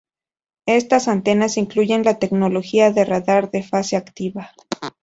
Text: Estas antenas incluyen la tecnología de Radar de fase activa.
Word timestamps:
Estas 0.65 1.07
antenas 1.07 1.57
incluyen 1.57 2.01
la 2.01 2.17
tecnología 2.17 2.89
de 2.91 3.05
Radar 3.05 3.51
de 3.51 3.61
fase 3.61 3.97
activa. 3.97 4.49